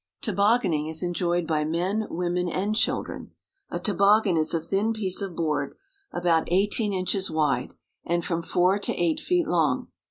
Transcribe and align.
Tobogganing 0.23 0.87
is 0.87 1.03
enjoyed 1.03 1.45
by 1.45 1.63
men, 1.63 2.07
women, 2.09 2.49
and 2.49 2.75
children. 2.75 3.33
A 3.69 3.77
toboggan 3.79 4.35
is 4.35 4.51
a 4.51 4.59
thin 4.59 4.93
piece 4.93 5.21
of 5.21 5.35
board 5.35 5.75
about 6.11 6.51
eighteen 6.51 6.91
inches 6.91 7.29
wide 7.29 7.75
and 8.03 8.25
from 8.25 8.41
four 8.41 8.79
to 8.79 8.95
eight 8.95 9.19
feet 9.19 9.45
long. 9.47 9.89